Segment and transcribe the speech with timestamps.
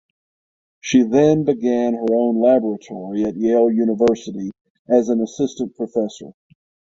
[0.79, 4.49] She then began her own laboratory at Yale University
[4.89, 6.31] as an assistant professor.